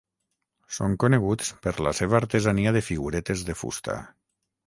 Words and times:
Són 0.77 0.95
coneguts 1.03 1.51
per 1.65 1.73
la 1.89 1.93
seva 1.99 2.17
artesania 2.21 2.73
de 2.77 2.83
figuretes 2.87 3.47
de 3.51 3.59
fusta. 3.63 3.99